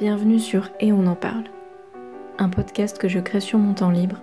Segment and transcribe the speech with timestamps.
[0.00, 1.44] Bienvenue sur Et on en parle,
[2.38, 4.16] un podcast que je crée sur mon temps libre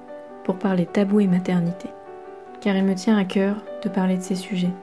[0.43, 1.87] pour parler tabou et maternité,
[2.59, 4.73] car il me tient à cœur de parler de ces sujets,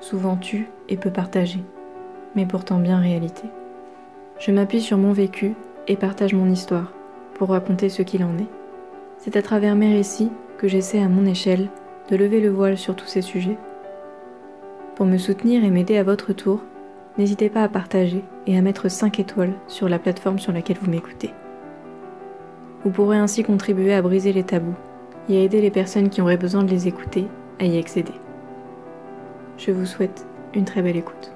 [0.00, 1.64] souvent tus et peu partagés,
[2.34, 3.44] mais pourtant bien réalité.
[4.38, 5.54] Je m'appuie sur mon vécu
[5.88, 6.92] et partage mon histoire
[7.36, 8.50] pour raconter ce qu'il en est.
[9.16, 11.70] C'est à travers mes récits que j'essaie à mon échelle
[12.10, 13.56] de lever le voile sur tous ces sujets.
[14.94, 16.60] Pour me soutenir et m'aider à votre tour,
[17.16, 20.90] n'hésitez pas à partager et à mettre 5 étoiles sur la plateforme sur laquelle vous
[20.90, 21.30] m'écoutez.
[22.82, 24.76] Vous pourrez ainsi contribuer à briser les tabous
[25.28, 27.26] et à aider les personnes qui auraient besoin de les écouter
[27.58, 28.12] à y accéder.
[29.56, 31.32] Je vous souhaite une très belle écoute.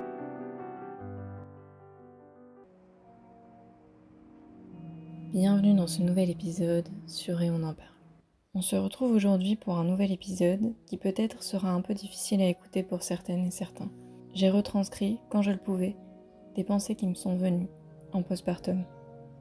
[5.33, 7.89] Bienvenue dans ce nouvel épisode sur Et on en parle.
[8.55, 12.49] On se retrouve aujourd'hui pour un nouvel épisode qui peut-être sera un peu difficile à
[12.49, 13.91] écouter pour certaines et certains.
[14.35, 15.97] J'ai retranscrit, quand je le pouvais,
[16.65, 17.69] pensées qui me sont venues
[18.13, 18.85] en postpartum.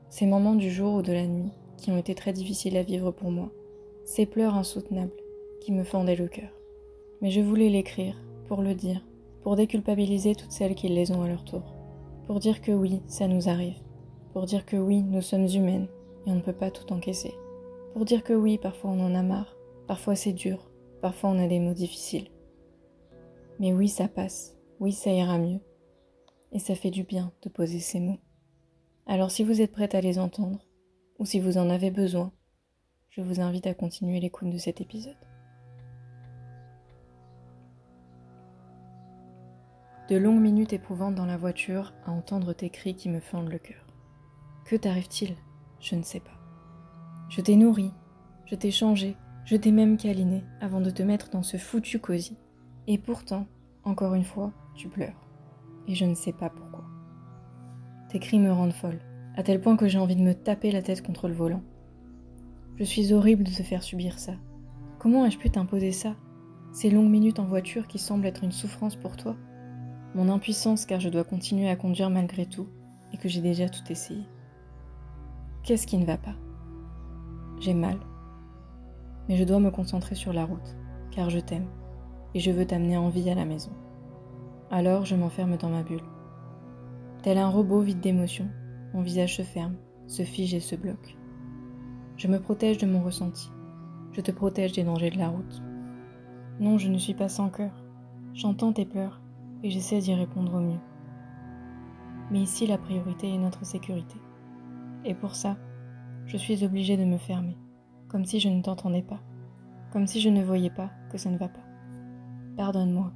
[0.09, 3.11] Ces moments du jour ou de la nuit qui ont été très difficiles à vivre
[3.11, 3.49] pour moi.
[4.05, 5.11] Ces pleurs insoutenables
[5.61, 6.49] qui me fendaient le cœur.
[7.21, 8.15] Mais je voulais l'écrire,
[8.47, 9.05] pour le dire,
[9.41, 11.75] pour déculpabiliser toutes celles qui les ont à leur tour.
[12.25, 13.79] Pour dire que oui, ça nous arrive.
[14.33, 15.87] Pour dire que oui, nous sommes humaines
[16.25, 17.33] et on ne peut pas tout encaisser.
[17.93, 19.55] Pour dire que oui, parfois on en a marre,
[19.87, 20.69] parfois c'est dur,
[21.01, 22.29] parfois on a des mots difficiles.
[23.59, 25.59] Mais oui, ça passe, oui, ça ira mieux.
[26.51, 28.19] Et ça fait du bien de poser ces mots.
[29.05, 30.59] Alors si vous êtes prête à les entendre,
[31.19, 32.31] ou si vous en avez besoin,
[33.09, 35.15] je vous invite à continuer l'écoute de cet épisode.
[40.09, 43.59] De longues minutes éprouvantes dans la voiture à entendre tes cris qui me fendent le
[43.59, 43.85] cœur.
[44.65, 45.35] Que t'arrive-t-il?
[45.79, 46.37] Je ne sais pas.
[47.29, 47.91] Je t'ai nourri,
[48.45, 52.37] je t'ai changé, je t'ai même câliné avant de te mettre dans ce foutu cosy.
[52.87, 53.47] Et pourtant,
[53.83, 55.26] encore une fois, tu pleures.
[55.87, 56.85] Et je ne sais pas pourquoi.
[58.09, 58.99] Tes cris me rendent folle,
[59.35, 61.63] à tel point que j'ai envie de me taper la tête contre le volant.
[62.77, 64.33] Je suis horrible de te faire subir ça.
[64.99, 66.15] Comment ai-je pu t'imposer ça?
[66.71, 69.35] Ces longues minutes en voiture qui semblent être une souffrance pour toi?
[70.15, 72.67] Mon impuissance car je dois continuer à conduire malgré tout
[73.13, 74.23] et que j'ai déjà tout essayé.
[75.63, 76.35] Qu'est-ce qui ne va pas?
[77.59, 77.97] J'ai mal.
[79.27, 80.75] Mais je dois me concentrer sur la route,
[81.11, 81.67] car je t'aime,
[82.33, 83.71] et je veux t'amener en vie à la maison.
[84.69, 86.03] Alors je m'enferme dans ma bulle.
[87.23, 88.49] Tel un robot vide d'émotion,
[88.93, 89.75] mon visage se ferme,
[90.07, 91.17] se fige et se bloque.
[92.17, 93.49] Je me protège de mon ressenti.
[94.11, 95.61] Je te protège des dangers de la route.
[96.59, 97.71] Non, je ne suis pas sans cœur.
[98.33, 99.21] J'entends tes pleurs
[99.63, 100.79] et j'essaie d'y répondre au mieux.
[102.29, 104.17] Mais ici, la priorité est notre sécurité.
[105.05, 105.55] Et pour ça,
[106.25, 107.57] je suis obligée de me fermer,
[108.09, 109.21] comme si je ne t'entendais pas,
[109.91, 111.63] comme si je ne voyais pas que ça ne va pas.
[112.57, 113.13] Pardonne-moi,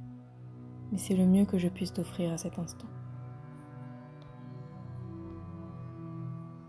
[0.92, 2.86] mais c'est le mieux que je puisse t'offrir à cet instant.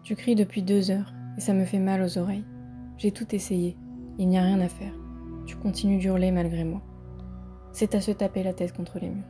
[0.03, 2.45] Tu cries depuis deux heures et ça me fait mal aux oreilles.
[2.97, 3.77] J'ai tout essayé,
[4.17, 4.93] il n'y a rien à faire.
[5.45, 6.81] Tu continues d'hurler malgré moi.
[7.73, 9.23] C'est à se taper la tête contre les murs.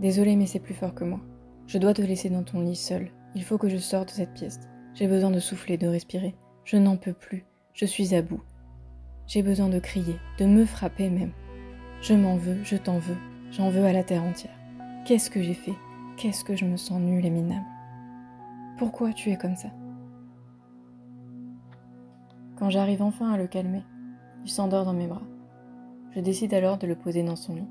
[0.00, 1.20] Désolé, mais c'est plus fort que moi.
[1.66, 3.10] Je dois te laisser dans ton lit seul.
[3.34, 4.60] Il faut que je sorte de cette pièce.
[4.94, 6.34] J'ai besoin de souffler, de respirer.
[6.64, 7.46] Je n'en peux plus.
[7.72, 8.42] Je suis à bout.
[9.26, 11.32] J'ai besoin de crier, de me frapper même.
[12.02, 13.16] Je m'en veux, je t'en veux,
[13.52, 14.58] j'en veux à la terre entière.
[15.06, 15.74] Qu'est-ce que j'ai fait?
[16.16, 17.64] Qu'est-ce que je me sens nulle et minable?
[18.76, 19.68] Pourquoi tu es comme ça?
[22.56, 23.84] Quand j'arrive enfin à le calmer,
[24.44, 25.22] il s'endort dans mes bras.
[26.14, 27.68] Je décide alors de le poser dans son lit.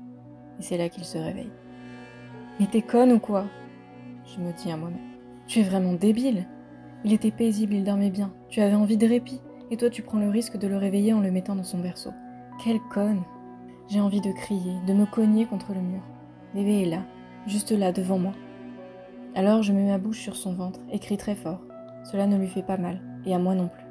[0.58, 1.52] Et c'est là qu'il se réveille.
[2.58, 3.44] Mais t'es conne ou quoi?
[4.24, 4.98] Je me dis à moi-même.
[5.46, 6.46] Tu es vraiment débile
[7.04, 8.32] il était paisible, il dormait bien.
[8.48, 11.20] Tu avais envie de répit, et toi tu prends le risque de le réveiller en
[11.20, 12.12] le mettant dans son berceau.
[12.62, 13.22] Quelle conne
[13.88, 16.02] J'ai envie de crier, de me cogner contre le mur.
[16.54, 17.02] Bébé est là,
[17.46, 18.32] juste là, devant moi.
[19.34, 21.60] Alors je mets ma bouche sur son ventre et crie très fort.
[22.04, 23.86] Cela ne lui fait pas mal, et à moi non plus.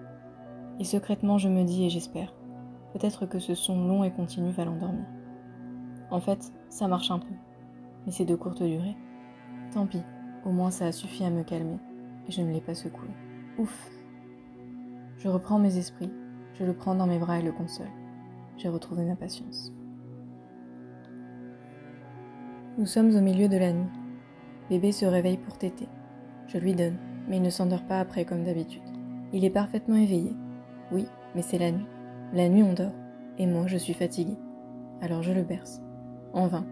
[0.79, 2.33] Et secrètement je me dis et j'espère,
[2.93, 5.05] peut-être que ce son long et continu va l'endormir.
[6.09, 7.33] En fait, ça marche un peu,
[8.05, 8.95] mais c'est de courte durée.
[9.73, 10.03] Tant pis,
[10.45, 11.79] au moins ça a suffi à me calmer
[12.27, 13.07] et je ne l'ai pas secoué.
[13.57, 13.89] Ouf
[15.17, 16.11] Je reprends mes esprits,
[16.59, 17.89] je le prends dans mes bras et le console.
[18.57, 19.73] J'ai retrouvé ma patience.
[22.77, 23.89] Nous sommes au milieu de la nuit.
[24.69, 25.89] Bébé se réveille pour téter.
[26.47, 26.95] Je lui donne,
[27.27, 28.81] mais il ne s'endort pas après comme d'habitude.
[29.33, 30.33] Il est parfaitement éveillé.
[30.89, 31.85] Oui, mais c'est la nuit.
[32.31, 32.95] La nuit on dort,
[33.37, 34.37] et moi je suis fatiguée.
[35.01, 35.81] Alors je le berce.
[36.31, 36.65] En vain,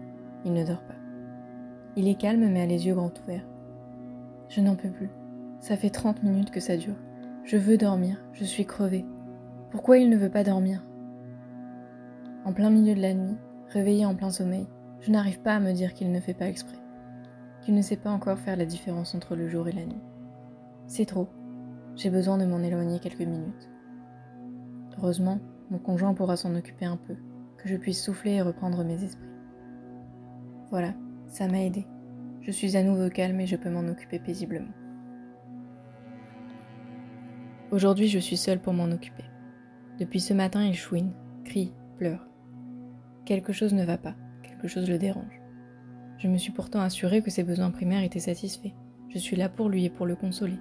[0.46, 0.94] il ne dort pas.
[1.96, 3.46] Il est calme mais a les yeux grands ouverts.
[4.48, 5.10] Je n'en peux plus.
[5.60, 6.96] Ça fait 30 minutes que ça dure.
[7.44, 9.04] Je veux dormir, je suis crevée.
[9.70, 10.82] Pourquoi il ne veut pas dormir?
[12.46, 13.36] En plein milieu de la nuit,
[13.68, 14.66] réveillé en plein sommeil,
[15.00, 16.78] je n'arrive pas à me dire qu'il ne fait pas exprès,
[17.62, 20.02] qu'il ne sait pas encore faire la différence entre le jour et la nuit.
[20.86, 21.28] C'est trop.
[21.96, 23.70] J'ai besoin de m'en éloigner quelques minutes.
[24.98, 25.38] Heureusement,
[25.70, 27.16] mon conjoint pourra s'en occuper un peu,
[27.58, 29.28] que je puisse souffler et reprendre mes esprits.
[30.70, 30.94] Voilà,
[31.28, 31.86] ça m'a aidé.
[32.42, 34.72] Je suis à nouveau calme et je peux m'en occuper paisiblement.
[37.70, 39.24] Aujourd'hui, je suis seule pour m'en occuper.
[39.98, 41.12] Depuis ce matin, il chouine,
[41.44, 42.26] crie, pleure.
[43.24, 44.16] Quelque chose ne va pas,
[44.60, 45.40] quelque chose le dérange.
[46.18, 48.74] Je me suis pourtant assurée que ses besoins primaires étaient satisfaits.
[49.08, 50.58] Je suis là pour lui et pour le consoler.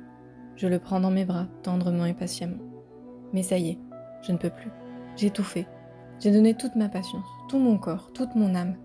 [0.55, 2.63] Je le prends dans mes bras, tendrement et patiemment.
[3.33, 3.79] Mais ça y est,
[4.21, 4.71] je ne peux plus.
[5.17, 5.67] J'ai tout fait.
[6.19, 8.75] J'ai donné toute ma patience, tout mon corps, toute mon âme.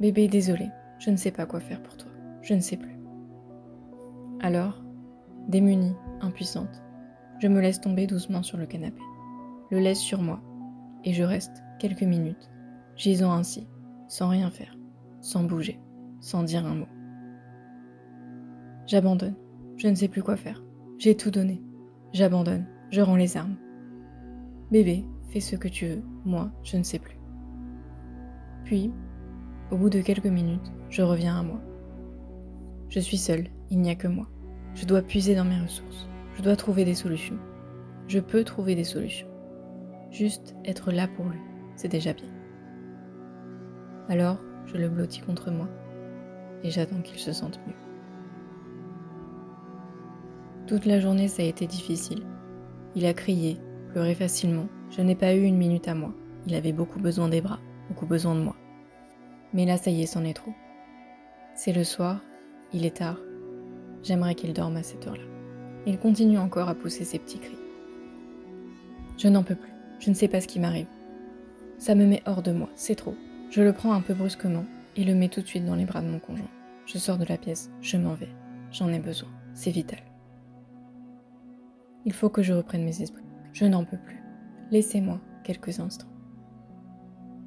[0.00, 0.68] Bébé, désolé,
[0.98, 2.10] je ne sais pas quoi faire pour toi.
[2.42, 2.96] Je ne sais plus.
[4.40, 4.82] Alors,
[5.48, 6.82] démunie, impuissante,
[7.38, 9.00] je me laisse tomber doucement sur le canapé,
[9.70, 10.40] le laisse sur moi,
[11.04, 12.50] et je reste quelques minutes,
[12.96, 13.66] gisant ainsi,
[14.08, 14.76] sans rien faire,
[15.20, 15.80] sans bouger,
[16.20, 16.88] sans dire un mot.
[18.86, 19.34] J'abandonne,
[19.76, 20.62] je ne sais plus quoi faire.
[20.98, 21.62] J'ai tout donné.
[22.12, 23.56] J'abandonne, je rends les armes.
[24.70, 27.18] Bébé, fais ce que tu veux, moi, je ne sais plus.
[28.64, 28.92] Puis,
[29.70, 31.60] au bout de quelques minutes, je reviens à moi.
[32.88, 34.28] Je suis seule, il n'y a que moi.
[34.74, 36.08] Je dois puiser dans mes ressources.
[36.36, 37.38] Je dois trouver des solutions.
[38.08, 39.28] Je peux trouver des solutions.
[40.10, 41.40] Juste être là pour lui,
[41.74, 42.35] c'est déjà bien.
[44.08, 45.68] Alors, je le blottis contre moi
[46.62, 47.74] et j'attends qu'il se sente mieux.
[50.66, 52.22] Toute la journée, ça a été difficile.
[52.94, 53.58] Il a crié,
[53.90, 54.66] pleuré facilement.
[54.90, 56.12] Je n'ai pas eu une minute à moi.
[56.46, 58.56] Il avait beaucoup besoin des bras, beaucoup besoin de moi.
[59.52, 60.52] Mais là, ça y est, c'en est trop.
[61.54, 62.20] C'est le soir,
[62.72, 63.18] il est tard.
[64.02, 65.24] J'aimerais qu'il dorme à cette heure-là.
[65.86, 67.58] Il continue encore à pousser ses petits cris.
[69.18, 69.72] Je n'en peux plus.
[69.98, 70.88] Je ne sais pas ce qui m'arrive.
[71.78, 73.14] Ça me met hors de moi, c'est trop.
[73.50, 74.64] Je le prends un peu brusquement
[74.96, 76.50] et le mets tout de suite dans les bras de mon conjoint.
[76.84, 78.28] Je sors de la pièce, je m'en vais.
[78.70, 80.00] J'en ai besoin, c'est vital.
[82.04, 83.24] Il faut que je reprenne mes esprits.
[83.52, 84.22] Je n'en peux plus.
[84.70, 86.06] Laissez-moi quelques instants.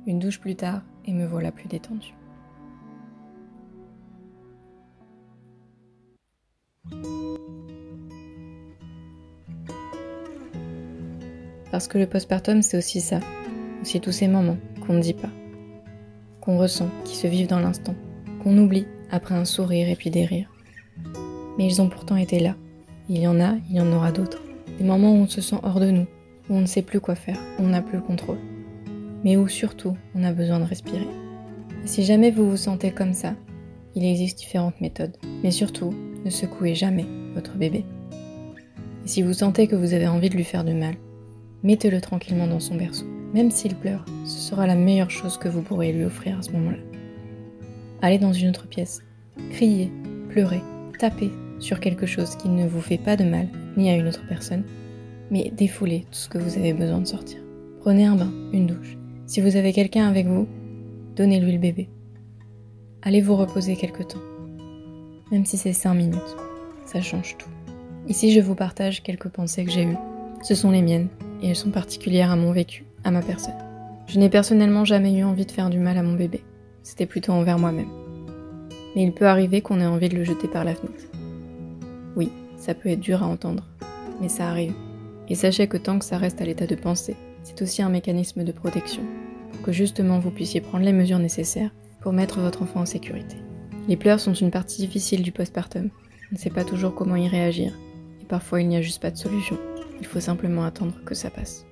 [0.07, 2.15] Une douche plus tard et me voilà plus détendue.
[11.71, 13.19] Parce que le postpartum, c'est aussi ça,
[13.81, 15.29] aussi tous ces moments qu'on ne dit pas,
[16.41, 17.95] qu'on ressent, qui se vivent dans l'instant,
[18.43, 20.49] qu'on oublie après un sourire et puis des rires.
[21.57, 22.55] Mais ils ont pourtant été là.
[23.09, 24.41] Il y en a, il y en aura d'autres.
[24.77, 26.05] Des moments où on se sent hors de nous,
[26.49, 28.37] où on ne sait plus quoi faire, où on n'a plus le contrôle.
[29.23, 31.07] Mais où surtout on a besoin de respirer.
[31.83, 33.33] Et si jamais vous vous sentez comme ça,
[33.95, 35.17] il existe différentes méthodes.
[35.43, 35.93] Mais surtout,
[36.23, 37.83] ne secouez jamais votre bébé.
[39.05, 40.95] Et si vous sentez que vous avez envie de lui faire du mal,
[41.63, 43.05] mettez-le tranquillement dans son berceau.
[43.33, 46.51] Même s'il pleure, ce sera la meilleure chose que vous pourrez lui offrir à ce
[46.51, 46.77] moment-là.
[48.01, 49.01] Allez dans une autre pièce,
[49.51, 49.91] criez,
[50.29, 50.61] pleurez,
[50.97, 53.47] tapez sur quelque chose qui ne vous fait pas de mal,
[53.77, 54.63] ni à une autre personne,
[55.29, 57.39] mais défoulez tout ce que vous avez besoin de sortir.
[57.81, 58.97] Prenez un bain, une douche.
[59.25, 60.47] Si vous avez quelqu'un avec vous,
[61.15, 61.89] donnez-lui le bébé.
[63.01, 64.19] Allez vous reposer quelque temps.
[65.31, 66.35] Même si c'est 5 minutes,
[66.85, 67.49] ça change tout.
[68.07, 69.97] Ici, je vous partage quelques pensées que j'ai eues.
[70.41, 71.09] Ce sont les miennes,
[71.41, 73.53] et elles sont particulières à mon vécu, à ma personne.
[74.07, 76.43] Je n'ai personnellement jamais eu envie de faire du mal à mon bébé.
[76.83, 77.89] C'était plutôt envers moi-même.
[78.95, 81.05] Mais il peut arriver qu'on ait envie de le jeter par la fenêtre.
[82.15, 83.67] Oui, ça peut être dur à entendre,
[84.19, 84.73] mais ça arrive.
[85.27, 88.43] Et sachez que tant que ça reste à l'état de pensée, c'est aussi un mécanisme
[88.43, 89.03] de protection,
[89.51, 93.37] pour que justement vous puissiez prendre les mesures nécessaires pour mettre votre enfant en sécurité.
[93.87, 95.89] Les pleurs sont une partie difficile du postpartum.
[96.31, 97.73] On ne sait pas toujours comment y réagir,
[98.21, 99.57] et parfois il n'y a juste pas de solution.
[99.99, 101.65] Il faut simplement attendre que ça passe.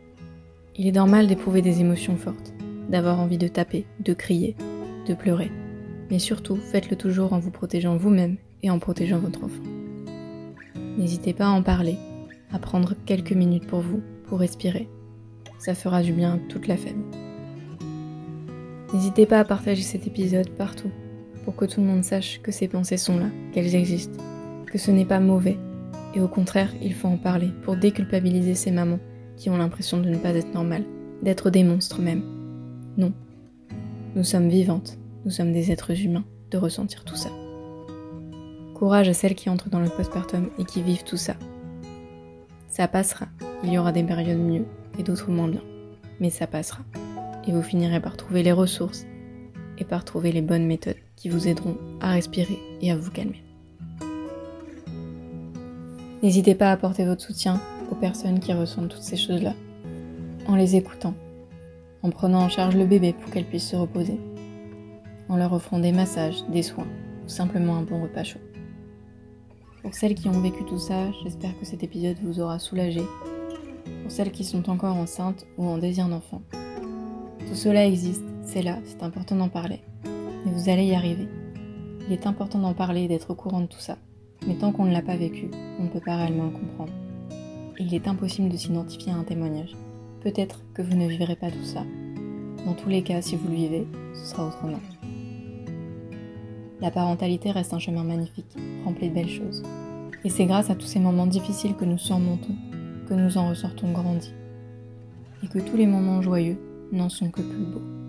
[0.79, 2.53] Il est normal d'éprouver des émotions fortes,
[2.87, 4.55] d'avoir envie de taper, de crier,
[5.07, 5.51] de pleurer.
[6.11, 9.63] Mais surtout, faites-le toujours en vous protégeant vous-même et en protégeant votre enfant.
[10.99, 11.97] N'hésitez pas à en parler,
[12.51, 14.87] à prendre quelques minutes pour vous, pour respirer.
[15.57, 17.17] Ça fera du bien à toute la famille.
[18.93, 20.91] N'hésitez pas à partager cet épisode partout,
[21.43, 24.23] pour que tout le monde sache que ces pensées sont là, qu'elles existent,
[24.67, 25.57] que ce n'est pas mauvais,
[26.13, 28.99] et au contraire, il faut en parler pour déculpabiliser ces mamans
[29.37, 30.85] qui ont l'impression de ne pas être normales,
[31.21, 32.23] d'être des monstres même.
[32.97, 33.13] Non.
[34.15, 37.29] Nous sommes vivantes, nous sommes des êtres humains, de ressentir tout ça.
[38.73, 41.35] Courage à celles qui entrent dans le postpartum et qui vivent tout ça.
[42.67, 43.27] Ça passera.
[43.63, 44.65] Il y aura des périodes mieux
[44.99, 45.63] et d'autres moins bien.
[46.19, 46.83] Mais ça passera.
[47.47, 49.05] Et vous finirez par trouver les ressources
[49.77, 53.43] et par trouver les bonnes méthodes qui vous aideront à respirer et à vous calmer.
[56.23, 57.61] N'hésitez pas à apporter votre soutien
[57.99, 59.53] personnes qui ressentent toutes ces choses-là,
[60.47, 61.13] en les écoutant,
[62.03, 64.19] en prenant en charge le bébé pour qu'elle puisse se reposer,
[65.29, 66.87] en leur offrant des massages, des soins
[67.25, 68.39] ou simplement un bon repas chaud.
[69.81, 73.01] Pour celles qui ont vécu tout ça, j'espère que cet épisode vous aura soulagé.
[74.01, 76.41] Pour celles qui sont encore enceintes ou en désir d'enfant.
[76.51, 79.79] Tout cela existe, c'est là, c'est important d'en parler.
[80.45, 81.27] Et vous allez y arriver.
[82.07, 83.97] Il est important d'en parler et d'être au courant de tout ça.
[84.45, 85.49] Mais tant qu'on ne l'a pas vécu,
[85.79, 86.93] on ne peut pas réellement le comprendre.
[87.79, 89.77] Il est impossible de s'identifier à un témoignage.
[90.21, 91.85] Peut-être que vous ne vivrez pas tout ça.
[92.65, 94.79] Dans tous les cas, si vous le vivez, ce sera autrement.
[96.81, 99.61] La parentalité reste un chemin magnifique, rempli de belles choses.
[100.23, 102.55] Et c'est grâce à tous ces moments difficiles que nous surmontons,
[103.07, 104.33] que nous en ressortons grandis.
[105.43, 106.57] Et que tous les moments joyeux
[106.91, 108.06] n'en sont que plus beaux.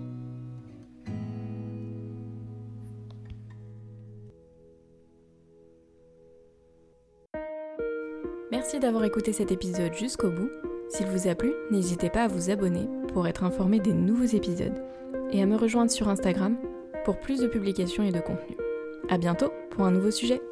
[8.69, 10.51] Merci d'avoir écouté cet épisode jusqu'au bout.
[10.91, 14.85] S'il vous a plu, n'hésitez pas à vous abonner pour être informé des nouveaux épisodes
[15.33, 16.55] et à me rejoindre sur Instagram
[17.07, 18.59] pour plus de publications et de contenu.
[19.09, 20.43] A bientôt pour un nouveau sujet.